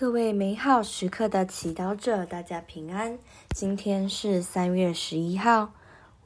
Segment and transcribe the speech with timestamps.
[0.00, 3.18] 各位美好时刻的祈祷者，大家平安。
[3.50, 5.74] 今天是三月十一号，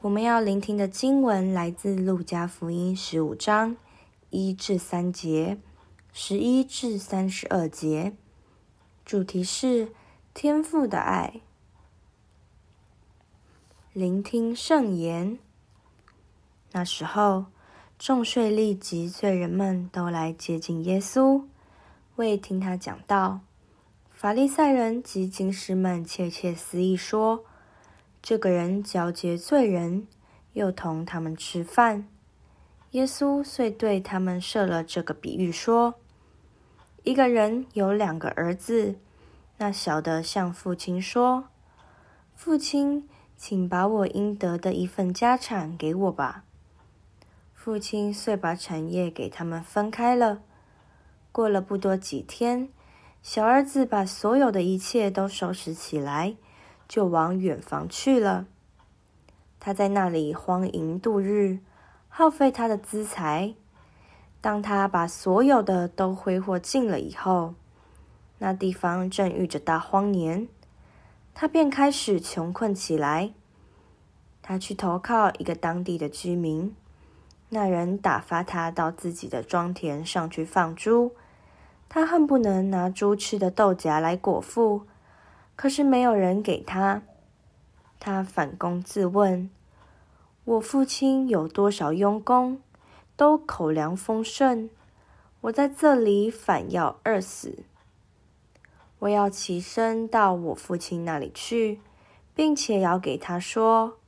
[0.02, 3.76] 我们要聆听的经文来自路加福音十五章
[4.30, 5.58] 一至三节，
[6.12, 8.12] 十一至三十二节。
[9.04, 9.88] 主题是
[10.32, 11.40] 天父的爱。
[13.92, 15.36] 聆听圣言。
[16.70, 17.46] 那时候，
[17.98, 21.42] 众税吏及罪人们都来接近耶稣，
[22.14, 23.40] 为听他讲道。
[24.24, 27.44] 法利赛人及经师们窃窃私议说
[28.22, 30.06] ：“这个人交接罪人，
[30.54, 32.08] 又同他们吃饭。”
[32.92, 35.96] 耶稣遂对他们设了这个比喻说
[37.04, 38.94] ：“一个人有两个儿子，
[39.58, 41.50] 那小的向父亲说
[42.34, 43.06] ：‘父亲，
[43.36, 46.44] 请把我应得的一份家产给我吧。’
[47.52, 50.40] 父亲遂把产业给他们分开了。
[51.30, 52.70] 过了不多几天。”
[53.24, 56.36] 小儿子把所有的一切都收拾起来，
[56.86, 58.46] 就往远方去了。
[59.58, 61.60] 他在那里荒淫度日，
[62.10, 63.54] 耗费他的资财。
[64.42, 67.54] 当他把所有的都挥霍尽了以后，
[68.40, 70.46] 那地方正遇着大荒年，
[71.32, 73.32] 他便开始穷困起来。
[74.42, 76.76] 他去投靠一个当地的居民，
[77.48, 81.14] 那人打发他到自己的庄田上去放猪。
[81.94, 84.82] 他恨不能拿猪吃的豆荚来果腹，
[85.54, 87.02] 可是没有人给他。
[88.00, 89.48] 他反躬自问：
[90.44, 92.60] 我父亲有多少佣工，
[93.14, 94.68] 都口粮丰盛，
[95.42, 97.60] 我在这里反要饿死。
[98.98, 101.78] 我要起身到我父亲那里去，
[102.34, 103.98] 并且要给他说：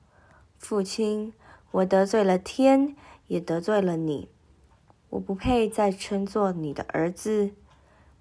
[0.59, 1.33] 父亲，
[1.71, 2.97] 我得罪了天，
[3.29, 4.29] 也得罪了你，
[5.11, 7.53] 我不配再称作你的儿子。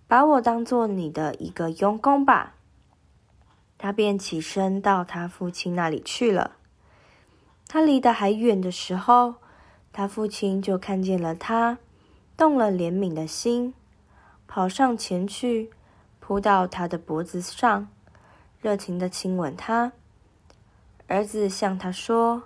[0.07, 2.55] 把我当做你的一个佣工吧。
[3.77, 6.57] 他便起身到他父亲那里去了。
[7.67, 9.35] 他离得还远的时候，
[9.91, 11.79] 他父亲就看见了他，
[12.37, 13.73] 动了怜悯的心，
[14.47, 15.71] 跑上前去，
[16.19, 17.87] 扑到他的脖子上，
[18.61, 19.91] 热情的亲吻他。
[21.07, 22.43] 儿子向他说：“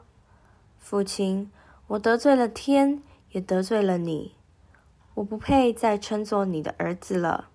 [0.79, 1.51] 父亲，
[1.87, 4.35] 我得罪了天，也得罪了你。”
[5.15, 7.48] 我不配再称作你的儿子了。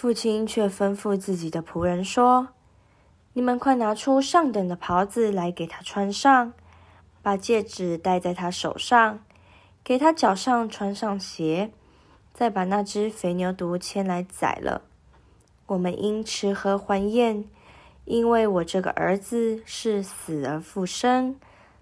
[0.00, 2.50] 父亲却吩咐自己的仆人说
[3.34, 6.52] ：“你们快拿出上等的袍子来给他穿上，
[7.20, 9.18] 把戒指戴在他手上，
[9.82, 11.72] 给他脚上穿上鞋，
[12.32, 14.82] 再把那只肥牛犊牵来宰了。
[15.66, 17.46] 我们应吃喝欢宴，
[18.04, 21.34] 因为我这个儿子是死而复生，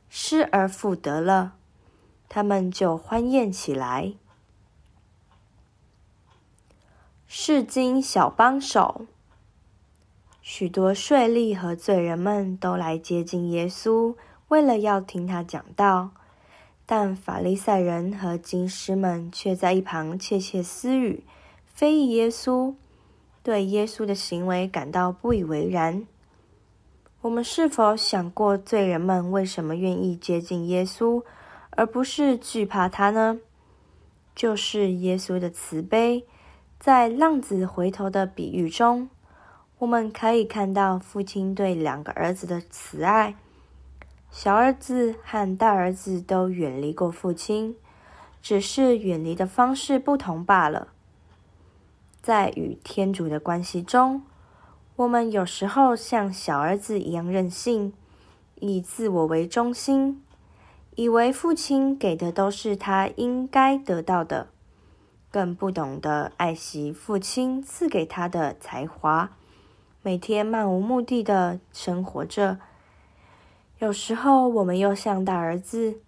[0.08, 1.52] 失而复得了。”
[2.30, 4.14] 他们就欢宴起来。
[7.28, 9.06] 世经小帮手，
[10.40, 14.14] 许多税吏和罪人们都来接近耶稣，
[14.46, 16.10] 为了要听他讲道。
[16.88, 21.24] 但法利赛人和经师们却在一旁窃窃私语，
[21.66, 22.76] 非议耶稣，
[23.42, 26.06] 对耶稣的行为感到不以为然。
[27.22, 31.24] 我们是否想过，罪人们为什么愿意接近耶稣，
[31.70, 33.40] 而不是惧怕他呢？
[34.36, 36.24] 就是耶稣的慈悲。
[36.78, 39.08] 在浪子回头的比喻中，
[39.78, 43.34] 我们可以看到父亲对两个儿子的慈爱。
[44.30, 47.74] 小儿子和大儿子都远离过父亲，
[48.42, 50.88] 只是远离的方式不同罢了。
[52.20, 54.22] 在与天主的关系中，
[54.96, 57.92] 我们有时候像小儿子一样任性，
[58.56, 60.22] 以自我为中心，
[60.96, 64.48] 以为父亲给的都是他应该得到的。
[65.36, 69.32] 更不懂得爱惜父亲赐给他的才华，
[70.00, 72.58] 每天漫无目的的生活着。
[73.78, 76.00] 有时候，我们又像大儿子，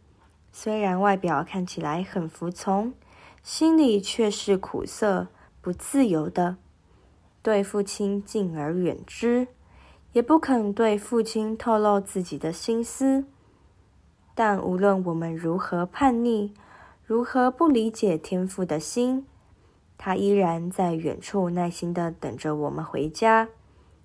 [0.50, 2.94] 虽然外表看起来很服从，
[3.42, 5.28] 心里却是苦涩、
[5.60, 6.56] 不自由的，
[7.42, 9.48] 对父亲敬而远之，
[10.14, 13.26] 也不肯对父亲透露自己的心思。
[14.34, 16.54] 但无论我们如何叛逆，
[17.08, 19.26] 如何不理解天父的心？
[19.96, 23.49] 他依然在远处耐心的等着我们回家，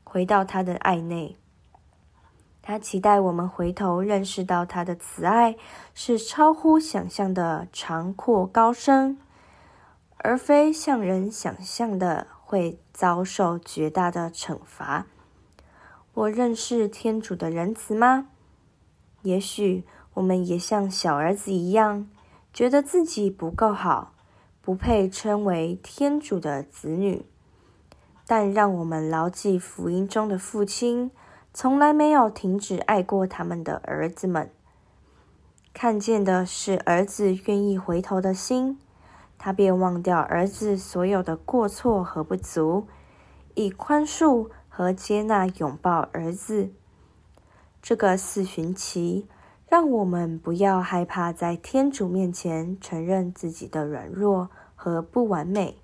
[0.06, 1.36] 回到他的爱内。
[2.62, 5.58] 他期待我们回头认识到他的慈爱
[5.94, 9.18] 是超乎想象的长阔高深，
[10.20, 15.08] 而非像人想象的会遭受绝大的惩罚。
[16.14, 18.28] 我认识天主的仁慈吗？
[19.24, 19.84] 也许
[20.14, 22.08] 我们也像小儿子一样。
[22.54, 24.14] 觉得自己不够好，
[24.62, 27.26] 不配称为天主的子女，
[28.28, 31.10] 但让我们牢记福音中的父亲
[31.52, 34.52] 从来没有停止爱过他们的儿子们。
[35.74, 38.78] 看见的是儿子愿意回头的心，
[39.40, 42.86] 他便忘掉儿子所有的过错和不足，
[43.56, 46.72] 以宽恕和接纳拥抱儿子。
[47.82, 49.28] 这个四旬期，
[49.74, 55.80] 让我们不要害怕在天主面前承认自己的软弱和不完美。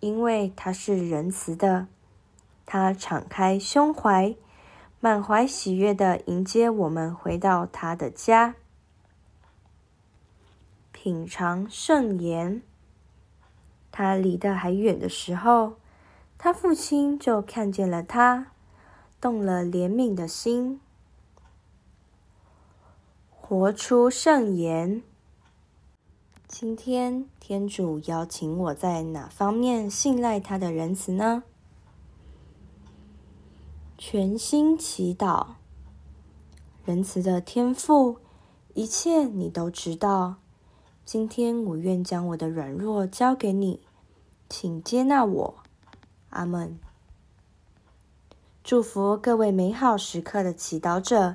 [0.00, 1.86] 因为他是仁慈的，
[2.66, 4.36] 他敞开胸怀，
[5.00, 8.56] 满怀喜悦的迎接我们回到他的家，
[10.92, 12.60] 品尝圣言。
[13.90, 15.76] 他离得还远的时候，
[16.36, 18.48] 他父亲就看见了他，
[19.18, 20.82] 动了怜悯的心，
[23.50, 25.02] 活出圣言。
[26.46, 31.42] 今天，天主邀请我在哪方面信赖他的仁慈呢？
[33.98, 35.54] 全心祈祷，
[36.84, 38.18] 仁慈的天赋，
[38.74, 40.36] 一切你都知道。
[41.04, 43.80] 今天，我愿将我的软弱交给你，
[44.48, 45.54] 请接纳我。
[46.28, 46.78] 阿门。
[48.62, 51.34] 祝福各位美好时刻的祈祷者，